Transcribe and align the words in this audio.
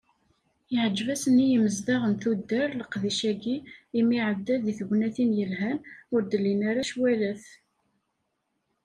Yeɛǧeb-asen 0.73 1.43
i 1.45 1.47
yimezdaɣ 1.51 2.01
n 2.11 2.13
tuddar, 2.21 2.69
leqdic-agi, 2.79 3.55
imi 3.99 4.13
iɛedda 4.17 4.55
deg 4.63 4.75
tegnatin 4.79 5.31
yelhan, 5.39 5.79
ur 6.13 6.21
d-llin 6.23 6.61
ara 6.69 6.83
ccwalat. 6.89 7.43